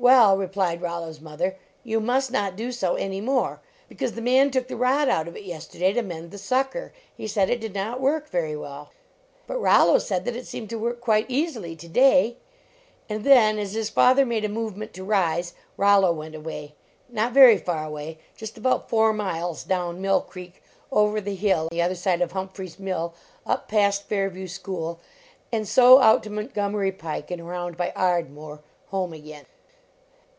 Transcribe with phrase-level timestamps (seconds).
[0.00, 4.52] "Well," replied Rollo s mother, "you must not do so any more, because the man
[4.52, 6.92] took the rod out of it yesterday to mend the sucker.
[7.16, 8.92] He said it did not work very well."
[9.48, 12.36] But Rollo said that it seemed to work quite easily to day.
[13.08, 16.76] And then, as his father made a movement to rise, Rollo went away;
[17.08, 20.62] not very far away just about four miles down Mill creek,
[20.92, 23.14] over the hill the other side of Humphrey s mill,
[23.44, 25.00] up past Fairview school,
[25.50, 28.60] and so out to Montgomery pike and around by Ardmore,
[28.90, 29.44] home again.